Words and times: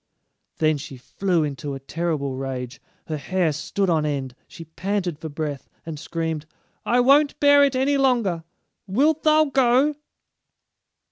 Then 0.57 0.77
she 0.77 0.97
flew 0.97 1.43
into 1.43 1.75
a 1.75 1.79
terrible 1.79 2.33
rage. 2.35 2.81
Her 3.05 3.17
hair 3.17 3.51
stood 3.53 3.87
on 3.87 4.03
end; 4.03 4.33
she 4.47 4.65
panted 4.65 5.19
for 5.19 5.29
breath, 5.29 5.69
and 5.85 5.99
screamed: 5.99 6.47
"I 6.83 6.99
won't 6.99 7.39
bear 7.39 7.63
it 7.63 7.75
any 7.75 7.97
longer; 7.97 8.43
wilt 8.87 9.21
thou 9.21 9.45
go?" 9.45 9.93